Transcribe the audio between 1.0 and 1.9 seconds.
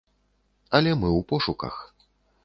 ў пошуках.